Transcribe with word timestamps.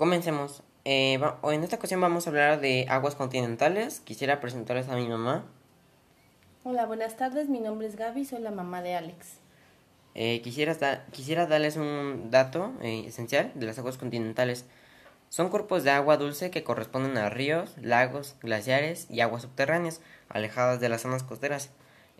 Comencemos. 0.00 0.62
Eh, 0.86 1.20
en 1.42 1.62
esta 1.62 1.76
ocasión 1.76 2.00
vamos 2.00 2.26
a 2.26 2.30
hablar 2.30 2.62
de 2.62 2.86
aguas 2.88 3.14
continentales. 3.16 4.00
Quisiera 4.00 4.40
presentarles 4.40 4.88
a 4.88 4.96
mi 4.96 5.06
mamá. 5.06 5.44
Hola, 6.64 6.86
buenas 6.86 7.18
tardes. 7.18 7.50
Mi 7.50 7.60
nombre 7.60 7.86
es 7.86 7.96
Gaby, 7.96 8.24
soy 8.24 8.40
la 8.40 8.50
mamá 8.50 8.80
de 8.80 8.94
Alex. 8.94 9.34
Eh, 10.14 10.40
quisiera, 10.40 11.04
quisiera 11.10 11.46
darles 11.46 11.76
un 11.76 12.30
dato 12.30 12.72
eh, 12.80 13.04
esencial 13.08 13.52
de 13.54 13.66
las 13.66 13.78
aguas 13.78 13.98
continentales. 13.98 14.64
Son 15.28 15.50
cuerpos 15.50 15.84
de 15.84 15.90
agua 15.90 16.16
dulce 16.16 16.50
que 16.50 16.64
corresponden 16.64 17.18
a 17.18 17.28
ríos, 17.28 17.74
lagos, 17.76 18.36
glaciares 18.40 19.06
y 19.10 19.20
aguas 19.20 19.42
subterráneas, 19.42 20.00
alejadas 20.30 20.80
de 20.80 20.88
las 20.88 21.02
zonas 21.02 21.24
costeras. 21.24 21.68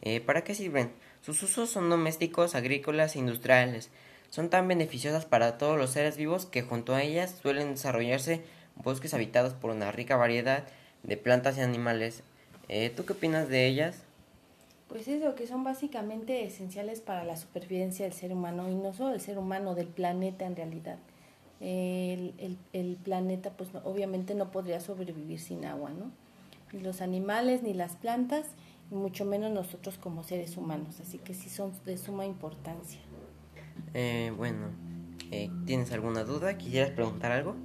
Eh, 0.02 0.20
¿Para 0.20 0.44
qué 0.44 0.54
sirven? 0.54 0.92
Sus 1.22 1.42
usos 1.42 1.70
son 1.70 1.88
domésticos, 1.88 2.54
agrícolas 2.54 3.16
e 3.16 3.20
industriales. 3.20 3.88
Son 4.30 4.48
tan 4.48 4.68
beneficiosas 4.68 5.26
para 5.26 5.58
todos 5.58 5.76
los 5.76 5.90
seres 5.90 6.16
vivos 6.16 6.46
que 6.46 6.62
junto 6.62 6.94
a 6.94 7.02
ellas 7.02 7.36
suelen 7.42 7.72
desarrollarse 7.72 8.42
bosques 8.76 9.12
habitados 9.12 9.54
por 9.54 9.70
una 9.70 9.90
rica 9.92 10.16
variedad 10.16 10.64
de 11.02 11.16
plantas 11.16 11.58
y 11.58 11.60
animales. 11.60 12.22
Eh, 12.68 12.92
¿Tú 12.94 13.04
qué 13.04 13.14
opinas 13.14 13.48
de 13.48 13.66
ellas? 13.66 14.04
Pues 14.88 15.06
eso, 15.08 15.34
que 15.34 15.46
son 15.46 15.64
básicamente 15.64 16.44
esenciales 16.44 17.00
para 17.00 17.24
la 17.24 17.36
supervivencia 17.36 18.04
del 18.04 18.14
ser 18.14 18.32
humano 18.32 18.68
y 18.68 18.74
no 18.74 18.92
solo 18.92 19.10
del 19.10 19.20
ser 19.20 19.38
humano, 19.38 19.74
del 19.74 19.86
planeta 19.86 20.46
en 20.46 20.56
realidad. 20.56 20.98
El, 21.60 22.98
planeta 23.04 23.50
pues 23.50 23.70
obviamente 23.84 24.34
no 24.34 24.50
podría 24.50 24.80
sobrevivir 24.80 25.38
sin 25.38 25.64
agua, 25.64 25.90
¿no? 25.90 26.10
Ni 26.72 26.80
los 26.80 27.02
animales 27.02 27.62
ni 27.62 27.74
las 27.74 27.96
plantas, 27.96 28.46
mucho 28.90 29.24
menos 29.24 29.52
nosotros 29.52 29.98
como 29.98 30.24
seres 30.24 30.56
humanos, 30.56 30.98
así 31.00 31.18
que 31.18 31.34
sí 31.34 31.50
son 31.50 31.72
de 31.84 31.98
suma 31.98 32.26
importancia. 32.26 33.00
Eh, 33.94 34.32
bueno, 34.36 34.68
eh, 35.30 35.50
¿tienes 35.66 35.92
alguna 35.92 36.24
duda? 36.24 36.56
¿Quisieras 36.58 36.90
preguntar 36.90 37.32
algo? 37.32 37.56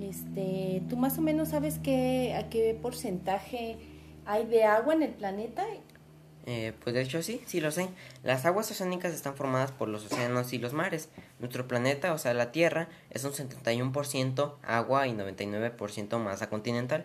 Este, 0.00 0.82
¿tú 0.88 0.96
más 0.96 1.18
o 1.18 1.22
menos 1.22 1.48
sabes 1.48 1.78
qué, 1.78 2.34
a 2.34 2.48
qué 2.48 2.78
porcentaje 2.80 3.76
hay 4.24 4.46
de 4.46 4.64
agua 4.64 4.94
en 4.94 5.02
el 5.02 5.10
planeta? 5.10 5.64
Eh, 6.46 6.72
pues 6.82 6.94
de 6.94 7.02
hecho 7.02 7.22
sí, 7.22 7.42
sí 7.44 7.60
lo 7.60 7.70
sé. 7.70 7.90
Las 8.22 8.46
aguas 8.46 8.70
oceánicas 8.70 9.12
están 9.12 9.34
formadas 9.34 9.70
por 9.70 9.88
los 9.88 10.06
océanos 10.06 10.52
y 10.54 10.58
los 10.58 10.72
mares. 10.72 11.10
Nuestro 11.40 11.68
planeta, 11.68 12.14
o 12.14 12.18
sea 12.18 12.32
la 12.32 12.52
Tierra, 12.52 12.88
es 13.10 13.24
un 13.24 13.32
71% 13.32 14.54
agua 14.62 15.06
y 15.06 15.12
99% 15.12 16.18
masa 16.18 16.48
continental. 16.48 17.04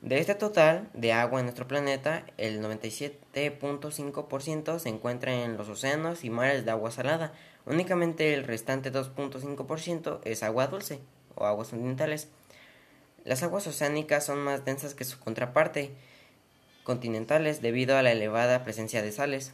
De 0.00 0.20
este 0.20 0.36
total 0.36 0.88
de 0.94 1.12
agua 1.12 1.40
en 1.40 1.46
nuestro 1.46 1.66
planeta, 1.66 2.24
el 2.36 2.62
97.5% 2.62 4.78
se 4.78 4.88
encuentra 4.88 5.34
en 5.34 5.56
los 5.56 5.68
océanos 5.68 6.22
y 6.22 6.30
mares 6.30 6.64
de 6.64 6.70
agua 6.70 6.92
salada. 6.92 7.32
Únicamente 7.66 8.32
el 8.32 8.44
restante 8.44 8.92
2.5% 8.92 10.20
es 10.22 10.44
agua 10.44 10.68
dulce 10.68 11.00
o 11.34 11.46
aguas 11.46 11.70
continentales. 11.70 12.28
Las 13.24 13.42
aguas 13.42 13.66
oceánicas 13.66 14.24
son 14.24 14.38
más 14.38 14.64
densas 14.64 14.94
que 14.94 15.04
su 15.04 15.18
contraparte 15.18 15.90
continentales 16.84 17.60
debido 17.60 17.96
a 17.96 18.02
la 18.02 18.12
elevada 18.12 18.62
presencia 18.62 19.02
de 19.02 19.10
sales. 19.10 19.52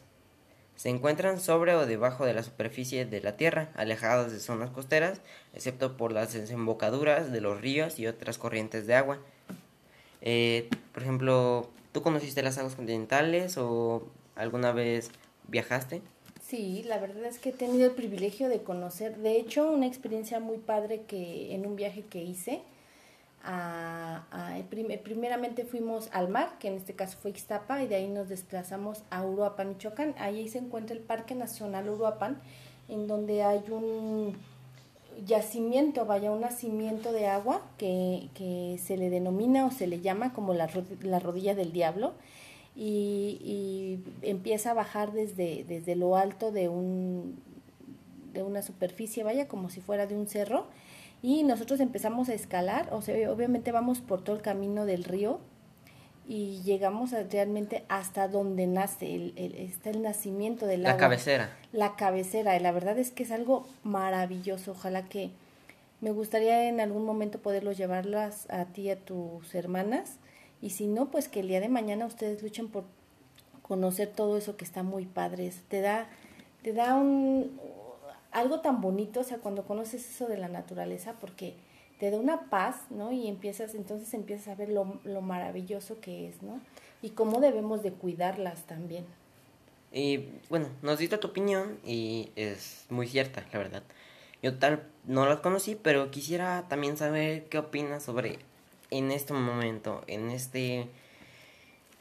Se 0.76 0.90
encuentran 0.90 1.40
sobre 1.40 1.74
o 1.74 1.86
debajo 1.86 2.26
de 2.26 2.34
la 2.34 2.42
superficie 2.42 3.06
de 3.06 3.22
la 3.22 3.38
Tierra, 3.38 3.70
alejadas 3.76 4.30
de 4.30 4.40
zonas 4.40 4.68
costeras, 4.70 5.22
excepto 5.54 5.96
por 5.96 6.12
las 6.12 6.34
desembocaduras 6.34 7.32
de 7.32 7.40
los 7.40 7.62
ríos 7.62 7.98
y 7.98 8.06
otras 8.06 8.36
corrientes 8.36 8.86
de 8.86 8.94
agua. 8.94 9.20
Eh, 10.26 10.68
por 10.92 11.02
ejemplo, 11.02 11.68
¿tú 11.92 12.02
conociste 12.02 12.42
las 12.42 12.58
aguas 12.58 12.74
continentales 12.74 13.56
o 13.58 14.02
alguna 14.34 14.72
vez 14.72 15.10
viajaste? 15.48 16.02
Sí, 16.42 16.82
la 16.86 16.98
verdad 16.98 17.24
es 17.26 17.38
que 17.38 17.50
he 17.50 17.52
tenido 17.52 17.86
el 17.86 17.92
privilegio 17.92 18.48
de 18.48 18.62
conocer, 18.62 19.18
de 19.18 19.36
hecho, 19.36 19.70
una 19.70 19.86
experiencia 19.86 20.40
muy 20.40 20.58
padre 20.58 21.02
que 21.06 21.54
en 21.54 21.66
un 21.66 21.76
viaje 21.76 22.02
que 22.02 22.22
hice, 22.22 22.62
a, 23.42 24.24
primeramente 25.02 25.64
fuimos 25.64 26.08
al 26.12 26.28
mar, 26.28 26.56
que 26.58 26.68
en 26.68 26.74
este 26.74 26.94
caso 26.94 27.18
fue 27.20 27.30
Ixtapa, 27.30 27.82
y 27.82 27.86
de 27.86 27.96
ahí 27.96 28.08
nos 28.08 28.28
desplazamos 28.28 29.02
a 29.10 29.24
Uruapan, 29.24 29.70
Michoacán. 29.70 30.14
Ahí 30.18 30.48
se 30.48 30.58
encuentra 30.58 30.96
el 30.96 31.02
Parque 31.02 31.34
Nacional 31.34 31.88
Uruapan, 31.90 32.40
en 32.88 33.06
donde 33.06 33.42
hay 33.42 33.62
un 33.70 34.36
yacimiento, 35.24 36.04
vaya, 36.06 36.30
un 36.30 36.40
nacimiento 36.40 37.12
de 37.12 37.26
agua 37.26 37.62
que, 37.78 38.28
que 38.34 38.78
se 38.82 38.96
le 38.96 39.10
denomina 39.10 39.66
o 39.66 39.70
se 39.70 39.86
le 39.86 40.00
llama 40.00 40.32
como 40.32 40.54
la, 40.54 40.68
la 41.02 41.18
rodilla 41.18 41.54
del 41.54 41.72
diablo. 41.72 42.14
Y, 42.76 43.38
y, 43.42 44.04
empieza 44.22 44.72
a 44.72 44.74
bajar 44.74 45.12
desde, 45.12 45.64
desde 45.64 45.94
lo 45.94 46.16
alto 46.16 46.50
de, 46.50 46.68
un, 46.68 47.40
de 48.32 48.42
una 48.42 48.62
superficie, 48.62 49.22
vaya, 49.22 49.46
como 49.46 49.70
si 49.70 49.80
fuera 49.80 50.06
de 50.06 50.16
un 50.16 50.26
cerro, 50.26 50.66
y 51.22 51.44
nosotros 51.44 51.80
empezamos 51.80 52.28
a 52.28 52.34
escalar, 52.34 52.92
o 52.92 53.00
sea, 53.00 53.30
obviamente 53.30 53.72
vamos 53.72 54.00
por 54.00 54.22
todo 54.22 54.36
el 54.36 54.42
camino 54.42 54.86
del 54.86 55.04
río 55.04 55.38
y 56.26 56.62
llegamos 56.62 57.12
realmente 57.30 57.84
hasta 57.88 58.28
donde 58.28 58.66
nace, 58.66 59.14
el, 59.14 59.34
el, 59.36 59.54
está 59.56 59.90
el 59.90 60.02
nacimiento 60.02 60.66
del 60.66 60.86
agua. 60.86 60.92
La 60.92 60.98
cabecera. 60.98 61.50
La 61.72 61.96
cabecera, 61.96 62.56
y 62.56 62.60
la 62.60 62.72
verdad 62.72 62.98
es 62.98 63.10
que 63.10 63.24
es 63.24 63.30
algo 63.30 63.66
maravilloso, 63.82 64.72
ojalá 64.72 65.04
que 65.04 65.30
me 66.00 66.10
gustaría 66.10 66.68
en 66.68 66.80
algún 66.80 67.04
momento 67.04 67.38
poderlos 67.38 67.76
llevarlas 67.76 68.50
a 68.50 68.64
ti 68.66 68.82
y 68.82 68.90
a 68.90 68.96
tus 68.96 69.54
hermanas, 69.54 70.18
y 70.60 70.70
si 70.70 70.86
no, 70.86 71.10
pues 71.10 71.28
que 71.28 71.40
el 71.40 71.48
día 71.48 71.60
de 71.60 71.68
mañana 71.68 72.06
ustedes 72.06 72.42
luchen 72.42 72.68
por 72.68 72.84
conocer 73.62 74.08
todo 74.08 74.36
eso 74.36 74.56
que 74.56 74.64
está 74.64 74.82
muy 74.82 75.06
padre, 75.06 75.52
te 75.68 75.80
da, 75.80 76.06
te 76.62 76.72
da 76.72 76.94
un, 76.94 77.58
algo 78.32 78.60
tan 78.60 78.80
bonito, 78.80 79.20
o 79.20 79.24
sea, 79.24 79.38
cuando 79.38 79.64
conoces 79.64 80.08
eso 80.08 80.26
de 80.26 80.38
la 80.38 80.48
naturaleza, 80.48 81.14
porque 81.20 81.54
te 82.04 82.10
da 82.10 82.18
una 82.18 82.50
paz, 82.50 82.76
¿no? 82.90 83.12
Y 83.12 83.28
empiezas, 83.28 83.74
entonces 83.74 84.12
empiezas 84.12 84.48
a 84.48 84.54
ver 84.56 84.68
lo, 84.68 85.00
lo 85.04 85.22
maravilloso 85.22 86.02
que 86.02 86.28
es, 86.28 86.42
¿no? 86.42 86.60
Y 87.00 87.10
cómo 87.10 87.40
debemos 87.40 87.82
de 87.82 87.92
cuidarlas 87.92 88.64
también. 88.64 89.06
Y 89.90 90.28
bueno, 90.50 90.68
nos 90.82 90.98
diste 90.98 91.16
tu 91.16 91.28
opinión 91.28 91.78
y 91.82 92.28
es 92.36 92.84
muy 92.90 93.08
cierta, 93.08 93.46
la 93.54 93.58
verdad. 93.58 93.82
Yo 94.42 94.58
tal 94.58 94.82
no 95.06 95.24
las 95.24 95.40
conocí, 95.40 95.76
pero 95.76 96.10
quisiera 96.10 96.66
también 96.68 96.98
saber 96.98 97.44
qué 97.44 97.56
opinas 97.56 98.02
sobre 98.02 98.38
en 98.90 99.10
este 99.10 99.32
momento, 99.32 100.04
en 100.06 100.28
este 100.28 100.86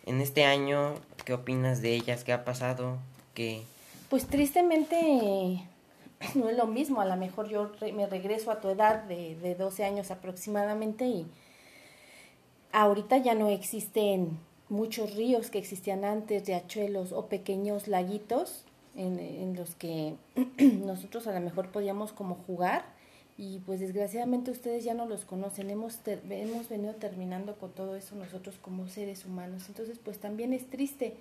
en 0.05 0.19
este 0.19 0.43
año, 0.43 0.95
qué 1.23 1.31
opinas 1.31 1.81
de 1.81 1.93
ellas, 1.93 2.25
qué 2.25 2.33
ha 2.33 2.43
pasado, 2.43 2.97
qué 3.35 3.63
Pues 4.09 4.27
tristemente 4.27 5.63
no 6.35 6.49
es 6.49 6.57
lo 6.57 6.67
mismo, 6.67 7.01
a 7.01 7.05
lo 7.05 7.15
mejor 7.15 7.49
yo 7.49 7.71
me 7.93 8.07
regreso 8.07 8.51
a 8.51 8.61
tu 8.61 8.69
edad 8.69 9.03
de, 9.03 9.35
de 9.35 9.55
12 9.55 9.83
años 9.83 10.11
aproximadamente 10.11 11.05
y 11.05 11.27
ahorita 12.71 13.17
ya 13.17 13.35
no 13.35 13.49
existen 13.49 14.39
muchos 14.69 15.15
ríos 15.15 15.49
que 15.49 15.59
existían 15.59 16.05
antes, 16.05 16.47
riachuelos 16.47 17.11
o 17.11 17.27
pequeños 17.27 17.87
laguitos 17.87 18.65
en, 18.95 19.19
en 19.19 19.55
los 19.55 19.75
que 19.75 20.15
nosotros 20.57 21.27
a 21.27 21.33
lo 21.33 21.39
mejor 21.39 21.71
podíamos 21.71 22.11
como 22.11 22.35
jugar 22.47 22.85
y 23.37 23.59
pues 23.59 23.79
desgraciadamente 23.79 24.51
ustedes 24.51 24.83
ya 24.83 24.93
no 24.93 25.05
los 25.05 25.25
conocen, 25.25 25.69
hemos, 25.69 25.99
hemos 26.05 26.69
venido 26.69 26.93
terminando 26.95 27.55
con 27.55 27.71
todo 27.71 27.95
eso 27.95 28.15
nosotros 28.15 28.55
como 28.61 28.87
seres 28.87 29.25
humanos, 29.25 29.65
entonces 29.67 29.99
pues 30.03 30.19
también 30.19 30.53
es 30.53 30.69
triste 30.69 31.15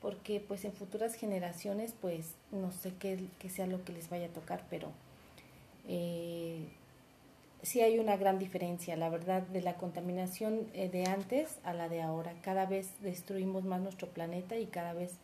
porque 0.00 0.40
pues 0.40 0.64
en 0.64 0.72
futuras 0.72 1.14
generaciones 1.14 1.94
pues 2.00 2.34
no 2.52 2.72
sé 2.72 2.92
qué, 2.98 3.18
sea 3.48 3.66
lo 3.66 3.84
que 3.84 3.92
les 3.92 4.10
vaya 4.10 4.26
a 4.26 4.30
tocar, 4.30 4.64
pero 4.70 4.88
eh, 5.88 6.68
sí 7.62 7.80
hay 7.80 7.98
una 7.98 8.16
gran 8.16 8.38
diferencia, 8.38 8.96
la 8.96 9.08
verdad, 9.08 9.42
de 9.42 9.62
la 9.62 9.74
contaminación 9.74 10.68
eh, 10.74 10.88
de 10.88 11.06
antes 11.06 11.58
a 11.64 11.72
la 11.72 11.88
de 11.88 12.02
ahora. 12.02 12.34
Cada 12.42 12.66
vez 12.66 12.90
destruimos 13.00 13.64
más 13.64 13.80
nuestro 13.80 14.08
planeta 14.08 14.56
y 14.56 14.66
cada 14.66 14.92
vez 14.92 15.18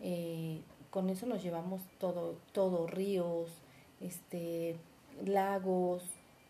eh, 0.00 0.60
con 0.90 1.10
eso 1.10 1.26
nos 1.26 1.42
llevamos 1.42 1.82
todo, 1.98 2.36
todo, 2.52 2.86
ríos, 2.86 3.50
este, 4.00 4.76
lagos, 5.24 6.02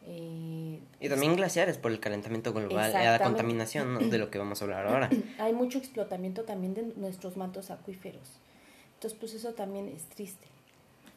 eh, 0.07 0.81
y 1.01 1.09
también 1.09 1.37
glaciares 1.37 1.77
por 1.77 1.91
el 1.91 2.01
calentamiento 2.01 2.53
global, 2.53 2.91
y 2.91 3.05
la 3.05 3.19
contaminación 3.19 4.11
de 4.11 4.19
lo 4.19 4.31
que 4.31 4.39
vamos 4.39 4.61
a 4.61 4.65
hablar 4.65 4.87
ahora. 4.87 5.11
Hay 5.39 5.53
mucho 5.53 5.79
explotamiento 5.79 6.45
también 6.45 6.75
de 6.75 6.83
nuestros 6.97 7.37
mantos 7.37 7.71
acuíferos. 7.71 8.41
Entonces, 8.95 9.19
pues 9.19 9.35
eso 9.35 9.53
también 9.53 9.89
es 9.89 10.05
triste. 10.05 10.47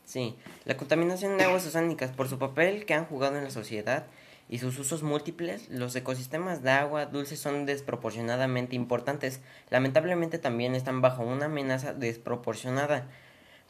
Sí, 0.05 0.35
la 0.65 0.77
contaminación 0.77 1.37
de 1.37 1.45
aguas 1.45 1.65
oceánicas 1.65 2.11
por 2.11 2.27
su 2.27 2.37
papel 2.37 2.85
que 2.85 2.93
han 2.93 3.05
jugado 3.05 3.37
en 3.37 3.43
la 3.43 3.49
sociedad 3.49 4.05
y 4.49 4.59
sus 4.59 4.77
usos 4.77 5.03
múltiples, 5.03 5.69
los 5.69 5.95
ecosistemas 5.95 6.61
de 6.61 6.71
agua 6.71 7.05
dulce 7.05 7.37
son 7.37 7.65
desproporcionadamente 7.65 8.75
importantes. 8.75 9.39
Lamentablemente 9.69 10.37
también 10.37 10.75
están 10.75 11.01
bajo 11.01 11.23
una 11.23 11.45
amenaza 11.45 11.93
desproporcionada 11.93 13.07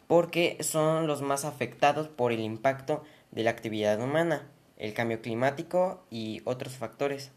porque 0.08 0.58
son 0.62 1.06
los 1.06 1.22
más 1.22 1.46
afectados 1.46 2.08
por 2.08 2.32
el 2.32 2.40
impacto 2.40 3.04
de 3.30 3.44
la 3.44 3.52
actividad 3.52 4.02
humana 4.02 4.48
el 4.82 4.94
cambio 4.94 5.22
climático 5.22 6.02
y 6.10 6.42
otros 6.44 6.74
factores. 6.74 7.32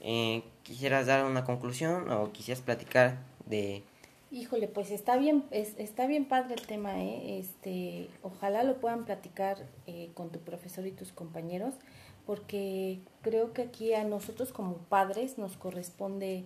Eh, 0.00 0.42
¿Quisieras 0.62 1.06
dar 1.06 1.26
una 1.26 1.44
conclusión 1.44 2.10
o 2.10 2.32
quisieras 2.32 2.62
platicar 2.62 3.18
de 3.46 3.84
Híjole, 4.32 4.68
pues 4.68 4.92
está 4.92 5.16
bien, 5.16 5.44
es, 5.50 5.74
está 5.76 6.06
bien 6.06 6.24
padre 6.24 6.54
el 6.54 6.64
tema, 6.64 7.02
¿eh? 7.02 7.40
Este, 7.40 8.08
ojalá 8.22 8.62
lo 8.62 8.76
puedan 8.76 9.04
platicar 9.04 9.66
eh, 9.88 10.10
con 10.14 10.30
tu 10.30 10.38
profesor 10.38 10.86
y 10.86 10.92
tus 10.92 11.10
compañeros, 11.10 11.74
porque 12.26 13.00
creo 13.22 13.52
que 13.52 13.62
aquí 13.62 13.92
a 13.92 14.04
nosotros 14.04 14.52
como 14.52 14.76
padres 14.76 15.36
nos 15.36 15.56
corresponde 15.56 16.44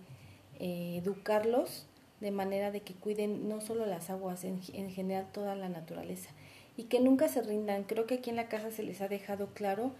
eh, 0.59 0.99
educarlos 0.99 1.85
de 2.21 2.31
manera 2.31 2.71
de 2.71 2.81
que 2.81 2.95
cuiden 2.95 3.47
no 3.47 3.61
solo 3.61 3.85
las 3.85 4.09
aguas, 4.09 4.45
en, 4.45 4.61
en 4.73 4.89
general 4.89 5.27
toda 5.31 5.55
la 5.55 5.69
naturaleza, 5.69 6.31
y 6.77 6.85
que 6.85 6.99
nunca 6.99 7.27
se 7.27 7.43
rindan. 7.43 7.83
Creo 7.83 8.07
que 8.07 8.15
aquí 8.15 8.31
en 8.31 8.37
la 8.37 8.49
casa 8.49 8.71
se 8.71 8.81
les 8.81 8.99
ha 9.01 9.07
dejado 9.07 9.49
claro 9.53 9.91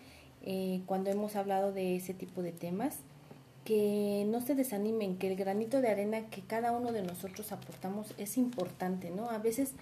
eh, 0.45 0.81
cuando 0.85 1.09
hemos 1.09 1.35
hablado 1.35 1.71
de 1.71 1.95
ese 1.95 2.13
tipo 2.13 2.41
de 2.41 2.51
temas 2.51 2.99
que 3.65 4.25
no 4.27 4.41
se 4.41 4.53
desanimen, 4.53 5.17
que 5.17 5.31
el 5.31 5.35
granito 5.35 5.81
de 5.81 5.89
arena 5.89 6.29
que 6.29 6.41
cada 6.41 6.71
uno 6.71 6.91
de 6.91 7.01
nosotros 7.01 7.51
aportamos 7.51 8.13
es 8.17 8.37
importante, 8.37 9.09
¿no? 9.09 9.31
A 9.31 9.39
veces 9.39 9.73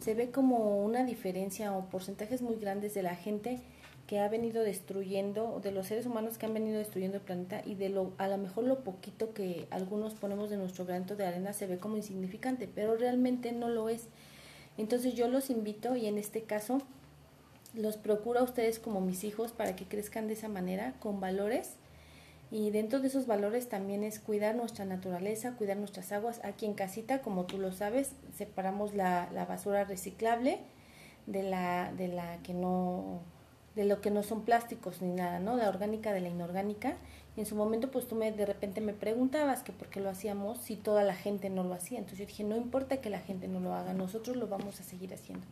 se 0.00 0.14
ve 0.14 0.30
como 0.30 0.82
una 0.84 1.04
diferencia 1.04 1.76
o 1.76 1.86
porcentajes 1.86 2.40
muy 2.40 2.56
grandes 2.56 2.94
de 2.94 3.02
la 3.02 3.16
gente 3.16 3.58
que 4.06 4.20
ha 4.20 4.28
venido 4.28 4.62
destruyendo, 4.62 5.60
de 5.60 5.72
los 5.72 5.88
seres 5.88 6.06
humanos 6.06 6.38
que 6.38 6.46
han 6.46 6.54
venido 6.54 6.78
destruyendo 6.78 7.16
el 7.16 7.22
planeta 7.22 7.62
y 7.64 7.74
de 7.74 7.88
lo, 7.88 8.12
a 8.18 8.28
lo 8.28 8.38
mejor 8.38 8.64
lo 8.64 8.84
poquito 8.84 9.32
que 9.32 9.66
algunos 9.70 10.14
ponemos 10.14 10.50
de 10.50 10.56
nuestro 10.56 10.84
granito 10.84 11.16
de 11.16 11.26
arena 11.26 11.52
se 11.52 11.66
ve 11.66 11.78
como 11.78 11.96
insignificante, 11.96 12.68
pero 12.72 12.96
realmente 12.96 13.52
no 13.52 13.68
lo 13.68 13.88
es. 13.88 14.08
Entonces 14.78 15.14
yo 15.14 15.28
los 15.28 15.50
invito 15.50 15.96
y 15.96 16.06
en 16.06 16.18
este 16.18 16.42
caso 16.42 16.80
los 17.74 17.96
procuro 17.96 18.40
a 18.40 18.42
ustedes 18.42 18.78
como 18.78 19.00
mis 19.00 19.24
hijos 19.24 19.52
para 19.52 19.76
que 19.76 19.86
crezcan 19.86 20.26
de 20.26 20.34
esa 20.34 20.48
manera, 20.48 20.94
con 21.00 21.20
valores 21.20 21.76
y 22.52 22.70
dentro 22.70 23.00
de 23.00 23.08
esos 23.08 23.26
valores 23.26 23.70
también 23.70 24.04
es 24.04 24.18
cuidar 24.20 24.54
nuestra 24.54 24.84
naturaleza, 24.84 25.52
cuidar 25.56 25.78
nuestras 25.78 26.12
aguas. 26.12 26.38
Aquí 26.44 26.66
en 26.66 26.74
casita, 26.74 27.22
como 27.22 27.46
tú 27.46 27.56
lo 27.56 27.72
sabes, 27.72 28.12
separamos 28.36 28.94
la, 28.94 29.30
la 29.32 29.46
basura 29.46 29.84
reciclable 29.84 30.58
de 31.26 31.44
la, 31.44 31.94
de 31.96 32.08
la 32.08 32.42
que 32.42 32.52
no, 32.52 33.20
de 33.74 33.86
lo 33.86 34.02
que 34.02 34.10
no 34.10 34.22
son 34.22 34.44
plásticos 34.44 35.00
ni 35.00 35.14
nada, 35.14 35.40
¿no? 35.40 35.56
La 35.56 35.70
orgánica 35.70 36.12
de 36.12 36.20
la 36.20 36.28
inorgánica. 36.28 36.98
Y 37.38 37.40
en 37.40 37.46
su 37.46 37.54
momento, 37.56 37.90
pues 37.90 38.06
tú 38.06 38.16
me, 38.16 38.30
de 38.30 38.44
repente 38.44 38.82
me 38.82 38.92
preguntabas 38.92 39.62
que 39.62 39.72
por 39.72 39.88
qué 39.88 40.00
lo 40.00 40.10
hacíamos 40.10 40.58
si 40.58 40.76
toda 40.76 41.04
la 41.04 41.14
gente 41.14 41.48
no 41.48 41.64
lo 41.64 41.72
hacía. 41.72 42.00
Entonces 42.00 42.18
yo 42.18 42.26
dije, 42.26 42.44
no 42.44 42.58
importa 42.58 42.98
que 42.98 43.08
la 43.08 43.20
gente 43.20 43.48
no 43.48 43.60
lo 43.60 43.72
haga, 43.72 43.94
nosotros 43.94 44.36
lo 44.36 44.46
vamos 44.46 44.78
a 44.78 44.82
seguir 44.84 45.14
haciendo. 45.14 45.46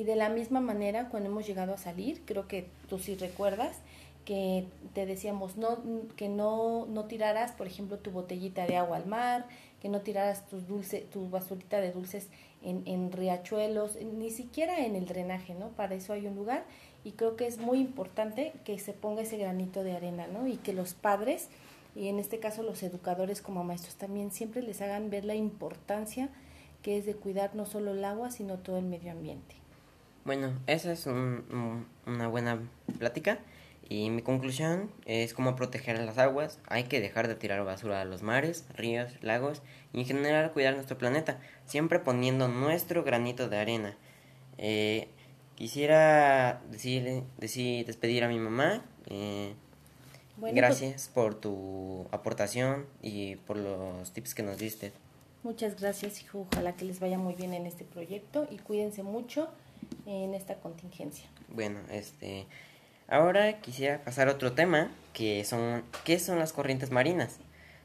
Y 0.00 0.04
de 0.04 0.16
la 0.16 0.30
misma 0.30 0.60
manera, 0.60 1.10
cuando 1.10 1.28
hemos 1.28 1.46
llegado 1.46 1.74
a 1.74 1.76
salir, 1.76 2.22
creo 2.24 2.48
que 2.48 2.66
tú 2.88 2.98
sí 2.98 3.16
recuerdas, 3.16 3.76
que 4.24 4.64
te 4.94 5.04
decíamos 5.04 5.58
no 5.58 5.76
que 6.16 6.30
no 6.30 6.86
no 6.86 7.04
tiraras 7.04 7.52
por 7.52 7.66
ejemplo 7.66 7.98
tu 7.98 8.10
botellita 8.10 8.66
de 8.66 8.76
agua 8.76 8.96
al 8.96 9.06
mar 9.06 9.46
que 9.82 9.88
no 9.88 10.00
tiraras 10.00 10.46
tus 10.46 10.68
dulce 10.68 11.00
tu 11.12 11.28
basurita 11.30 11.80
de 11.80 11.92
dulces 11.92 12.28
en, 12.62 12.82
en 12.86 13.12
riachuelos 13.12 13.96
ni 13.96 14.30
siquiera 14.30 14.84
en 14.84 14.94
el 14.94 15.06
drenaje 15.06 15.54
no 15.54 15.68
para 15.68 15.94
eso 15.94 16.12
hay 16.12 16.26
un 16.26 16.36
lugar 16.36 16.64
y 17.02 17.12
creo 17.12 17.36
que 17.36 17.46
es 17.46 17.58
muy 17.58 17.78
importante 17.78 18.52
que 18.64 18.78
se 18.78 18.92
ponga 18.92 19.22
ese 19.22 19.38
granito 19.38 19.82
de 19.82 19.96
arena 19.96 20.26
no 20.26 20.46
y 20.46 20.56
que 20.56 20.74
los 20.74 20.92
padres 20.94 21.48
y 21.96 22.08
en 22.08 22.18
este 22.18 22.38
caso 22.38 22.62
los 22.62 22.82
educadores 22.82 23.40
como 23.40 23.64
maestros 23.64 23.96
también 23.96 24.30
siempre 24.30 24.62
les 24.62 24.82
hagan 24.82 25.10
ver 25.10 25.24
la 25.24 25.34
importancia 25.34 26.28
que 26.82 26.98
es 26.98 27.06
de 27.06 27.14
cuidar 27.14 27.54
no 27.54 27.64
solo 27.64 27.92
el 27.92 28.04
agua 28.04 28.30
sino 28.30 28.58
todo 28.58 28.76
el 28.76 28.84
medio 28.84 29.12
ambiente 29.12 29.59
bueno 30.24 30.52
esa 30.66 30.92
es 30.92 31.06
un, 31.06 31.86
una 32.06 32.28
buena 32.28 32.60
plática 32.98 33.38
y 33.90 34.08
mi 34.08 34.22
conclusión 34.22 34.88
es 35.04 35.34
cómo 35.34 35.56
proteger 35.56 35.98
las 35.98 36.16
aguas. 36.16 36.60
Hay 36.68 36.84
que 36.84 37.00
dejar 37.00 37.26
de 37.26 37.34
tirar 37.34 37.64
basura 37.64 38.00
a 38.00 38.04
los 38.04 38.22
mares, 38.22 38.64
ríos, 38.76 39.12
lagos 39.20 39.62
y 39.92 39.98
en 39.98 40.06
general 40.06 40.52
cuidar 40.52 40.74
nuestro 40.74 40.96
planeta, 40.96 41.40
siempre 41.66 41.98
poniendo 41.98 42.46
nuestro 42.46 43.02
granito 43.02 43.48
de 43.48 43.58
arena. 43.58 43.96
Eh, 44.58 45.08
quisiera 45.56 46.62
decir, 46.70 47.24
decir, 47.38 47.84
despedir 47.84 48.22
a 48.22 48.28
mi 48.28 48.38
mamá. 48.38 48.84
Eh, 49.06 49.54
pues 50.38 50.54
gracias 50.54 51.08
por 51.12 51.34
tu 51.34 52.06
aportación 52.12 52.86
y 53.02 53.36
por 53.36 53.56
los 53.56 54.12
tips 54.12 54.36
que 54.36 54.44
nos 54.44 54.56
diste. 54.58 54.92
Muchas 55.42 55.80
gracias, 55.80 56.22
hijo. 56.22 56.46
Ojalá 56.52 56.76
que 56.76 56.84
les 56.84 57.00
vaya 57.00 57.18
muy 57.18 57.34
bien 57.34 57.54
en 57.54 57.66
este 57.66 57.84
proyecto 57.84 58.46
y 58.52 58.58
cuídense 58.58 59.02
mucho 59.02 59.48
en 60.10 60.34
esta 60.34 60.56
contingencia. 60.56 61.28
Bueno, 61.48 61.80
este 61.90 62.46
Ahora 63.10 63.60
quisiera 63.60 64.04
pasar 64.04 64.28
a 64.28 64.32
otro 64.32 64.52
tema, 64.52 64.88
que 65.14 65.44
son 65.44 65.82
¿qué 66.04 66.20
son 66.20 66.38
las 66.38 66.52
corrientes 66.52 66.92
marinas? 66.92 67.38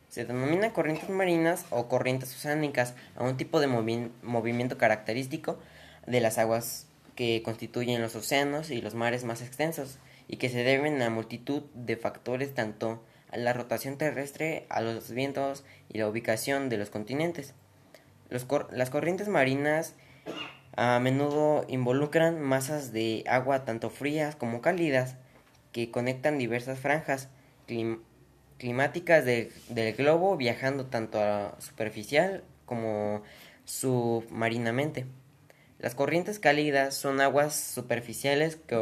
Se 0.07 0.23
denomina 0.23 0.71
corrientes 0.71 1.09
marinas 1.09 1.65
o 1.71 1.87
corrientes 1.87 2.35
oceánicas 2.35 2.93
a 3.15 3.23
un 3.23 3.35
tipo 3.35 3.59
de 3.59 3.65
movimiento 3.65 4.77
característico 4.77 5.57
de 6.05 6.21
las 6.21 6.37
aguas 6.37 6.85
que 7.15 7.41
constituyen 7.43 8.03
los 8.03 8.15
océanos 8.15 8.69
y 8.69 8.81
los 8.81 8.93
mares 8.93 9.23
más 9.23 9.41
extensos 9.41 9.97
y 10.27 10.37
que 10.37 10.49
se 10.49 10.63
deben 10.63 11.01
a 11.01 11.09
multitud 11.09 11.63
de 11.73 11.97
factores 11.97 12.53
tanto 12.53 13.01
a 13.31 13.37
la 13.37 13.51
rotación 13.51 13.97
terrestre, 13.97 14.67
a 14.69 14.79
los 14.81 15.09
vientos 15.09 15.63
y 15.89 15.97
la 15.97 16.07
ubicación 16.07 16.69
de 16.69 16.77
los 16.77 16.91
continentes. 16.91 17.55
las 18.29 18.89
corrientes 18.91 19.27
marinas 19.27 19.95
a 20.75 20.99
menudo 20.99 21.65
involucran 21.67 22.41
masas 22.41 22.91
de 22.91 23.23
agua 23.27 23.65
tanto 23.65 23.89
frías 23.89 24.35
como 24.35 24.61
cálidas 24.61 25.15
que 25.71 25.91
conectan 25.91 26.37
diversas 26.37 26.79
franjas 26.79 27.29
climáticas 28.57 29.25
del 29.25 29.93
globo 29.97 30.37
viajando 30.37 30.85
tanto 30.85 31.19
a 31.19 31.55
superficial 31.59 32.43
como 32.65 33.23
submarinamente. 33.65 35.05
Las 35.79 35.95
corrientes 35.95 36.39
cálidas 36.39 36.95
son 36.95 37.21
aguas 37.21 37.55
superficiales 37.55 38.55
que 38.55 38.75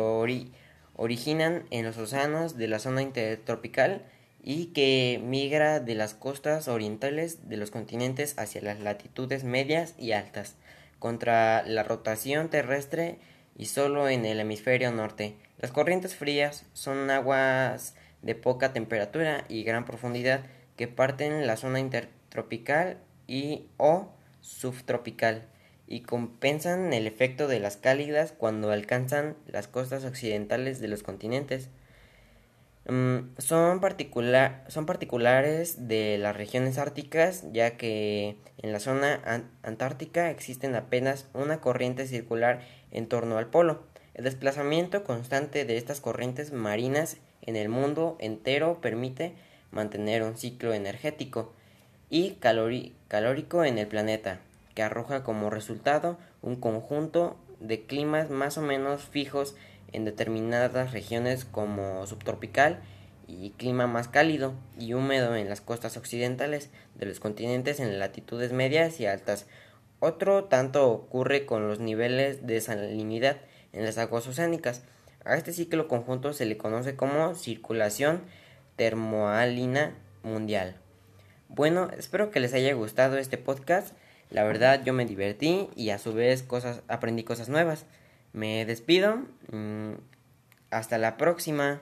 originan 0.95 1.65
en 1.71 1.85
los 1.85 1.97
océanos 1.97 2.57
de 2.57 2.67
la 2.67 2.79
zona 2.79 3.01
intertropical 3.01 4.05
y 4.43 4.67
que 4.67 5.21
migra 5.23 5.79
de 5.79 5.95
las 5.95 6.13
costas 6.13 6.67
orientales 6.67 7.49
de 7.49 7.57
los 7.57 7.71
continentes 7.71 8.37
hacia 8.37 8.61
las 8.61 8.79
latitudes 8.79 9.43
medias 9.43 9.95
y 9.97 10.11
altas 10.11 10.55
contra 11.03 11.63
la 11.63 11.83
rotación 11.83 12.47
terrestre 12.47 13.17
y 13.57 13.65
solo 13.65 14.07
en 14.07 14.25
el 14.25 14.39
hemisferio 14.39 14.89
norte. 14.93 15.35
Las 15.57 15.73
corrientes 15.73 16.15
frías 16.15 16.65
son 16.71 17.11
aguas 17.11 17.95
de 18.21 18.35
poca 18.35 18.71
temperatura 18.71 19.43
y 19.49 19.65
gran 19.65 19.83
profundidad 19.83 20.45
que 20.77 20.87
parten 20.87 21.45
la 21.45 21.57
zona 21.57 21.81
intertropical 21.81 22.99
y 23.27 23.65
o 23.75 24.13
subtropical 24.39 25.45
y 25.87 26.03
compensan 26.03 26.93
el 26.93 27.05
efecto 27.05 27.49
de 27.49 27.59
las 27.59 27.75
cálidas 27.75 28.31
cuando 28.31 28.71
alcanzan 28.71 29.35
las 29.45 29.67
costas 29.67 30.05
occidentales 30.05 30.79
de 30.79 30.87
los 30.87 31.03
continentes. 31.03 31.67
Mm, 32.85 33.35
son, 33.37 33.79
particular, 33.79 34.65
son 34.67 34.85
particulares 34.85 35.87
de 35.87 36.17
las 36.17 36.35
regiones 36.35 36.77
árticas, 36.77 37.45
ya 37.53 37.77
que 37.77 38.37
en 38.57 38.71
la 38.73 38.79
zona 38.79 39.21
antártica 39.61 40.29
existen 40.29 40.75
apenas 40.75 41.27
una 41.33 41.61
corriente 41.61 42.07
circular 42.07 42.61
en 42.91 43.07
torno 43.07 43.37
al 43.37 43.47
polo. 43.47 43.83
El 44.13 44.25
desplazamiento 44.25 45.03
constante 45.03 45.65
de 45.65 45.77
estas 45.77 46.01
corrientes 46.01 46.51
marinas 46.51 47.17
en 47.41 47.55
el 47.55 47.69
mundo 47.69 48.17
entero 48.19 48.79
permite 48.81 49.33
mantener 49.71 50.23
un 50.23 50.37
ciclo 50.37 50.73
energético 50.73 51.53
y 52.09 52.37
calórico 53.07 53.63
en 53.63 53.77
el 53.77 53.87
planeta, 53.87 54.39
que 54.75 54.83
arroja 54.83 55.23
como 55.23 55.49
resultado 55.49 56.17
un 56.41 56.57
conjunto 56.57 57.37
de 57.59 57.85
climas 57.85 58.29
más 58.29 58.57
o 58.57 58.61
menos 58.61 59.03
fijos 59.03 59.55
en 59.93 60.05
determinadas 60.05 60.91
regiones 60.91 61.45
como 61.45 62.05
subtropical 62.07 62.81
y 63.27 63.51
clima 63.51 63.87
más 63.87 64.07
cálido 64.07 64.53
y 64.77 64.93
húmedo 64.93 65.35
en 65.35 65.49
las 65.49 65.61
costas 65.61 65.95
occidentales 65.97 66.69
de 66.95 67.05
los 67.05 67.19
continentes 67.19 67.79
en 67.79 67.97
latitudes 67.99 68.51
medias 68.51 68.99
y 68.99 69.05
altas. 69.05 69.45
Otro 69.99 70.45
tanto 70.45 70.91
ocurre 70.91 71.45
con 71.45 71.67
los 71.67 71.79
niveles 71.79 72.45
de 72.45 72.59
salinidad 72.59 73.37
en 73.71 73.85
las 73.85 73.97
aguas 73.97 74.27
oceánicas. 74.27 74.81
A 75.23 75.35
este 75.35 75.53
ciclo 75.53 75.87
conjunto 75.87 76.33
se 76.33 76.45
le 76.45 76.57
conoce 76.57 76.95
como 76.95 77.35
circulación 77.35 78.21
termoalina 78.75 79.95
mundial. 80.23 80.75
Bueno, 81.47 81.89
espero 81.97 82.31
que 82.31 82.39
les 82.39 82.53
haya 82.53 82.73
gustado 82.73 83.17
este 83.17 83.37
podcast. 83.37 83.95
La 84.29 84.43
verdad 84.43 84.83
yo 84.83 84.91
me 84.93 85.05
divertí 85.05 85.69
y 85.75 85.91
a 85.91 85.99
su 85.99 86.13
vez 86.13 86.43
cosas 86.43 86.81
aprendí 86.87 87.23
cosas 87.23 87.47
nuevas. 87.47 87.85
Me 88.33 88.65
despido. 88.65 89.19
Mm, 89.51 89.93
hasta 90.71 90.97
la 90.97 91.17
próxima. 91.17 91.81